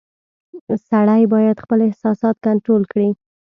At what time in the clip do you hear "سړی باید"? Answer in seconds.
0.87-1.61